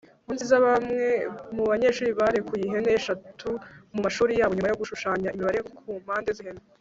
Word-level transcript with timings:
Nkurunziza 0.23 0.57
bamwe 0.65 1.05
mubanyeshuri 1.55 2.09
barekuye 2.19 2.63
ihene 2.65 2.89
eshatu 2.99 3.49
mumashuri 3.93 4.31
yabo 4.39 4.53
nyuma 4.53 4.71
yo 4.71 4.79
gushushanya 4.81 5.29
imibare 5.35 5.59
kumpande 5.79 6.31
zihene 6.37 6.61